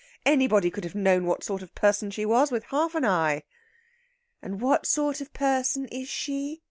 Anybody 0.25 0.71
could 0.71 0.83
have 0.83 0.95
known 0.95 1.25
what 1.27 1.43
sort 1.43 1.61
of 1.61 1.75
person 1.75 2.09
she 2.09 2.25
was 2.25 2.49
with 2.51 2.63
half 2.71 2.95
an 2.95 3.05
eye!" 3.05 3.43
"And 4.41 4.59
what 4.59 4.87
sort 4.87 5.21
of 5.21 5.31
person 5.31 5.85
is 5.91 6.07
she?" 6.09 6.59